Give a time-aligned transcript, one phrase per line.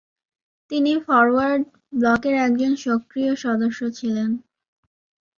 [0.71, 1.63] তিনি ফরোয়ার্ড
[1.93, 4.29] ব্লকের একজন সক্রিয় সদস্য ছিলেন।